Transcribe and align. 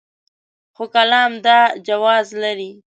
خو 0.75 0.83
کالم 0.93 1.31
دا 1.45 1.59
جواز 1.87 2.27
لري. 2.41 2.71